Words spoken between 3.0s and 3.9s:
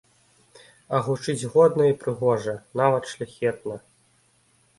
шляхетна!